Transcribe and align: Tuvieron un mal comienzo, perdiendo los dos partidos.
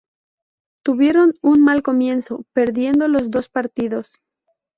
Tuvieron 0.83 1.35
un 1.43 1.63
mal 1.63 1.83
comienzo, 1.83 2.43
perdiendo 2.53 3.07
los 3.07 3.29
dos 3.29 3.49
partidos. 3.49 4.15